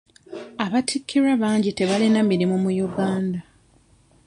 [0.65, 3.39] Abattikirwa bangi tebalina mirimu mu Uganda.